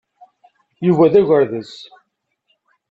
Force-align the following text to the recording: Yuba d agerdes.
Yuba 0.85 1.11
d 1.11 1.13
agerdes. 1.19 1.73